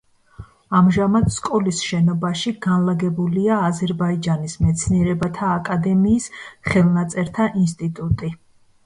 [0.77, 6.27] ამჟამად, სკოლის შენობაში განლაგებულია აზერბაიჯანის მეცნიერებათა აკადემიის
[6.71, 8.33] ხელნაწერთა ინსტიტუტი.